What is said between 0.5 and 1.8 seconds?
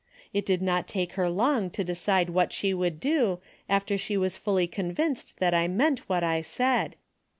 not take her long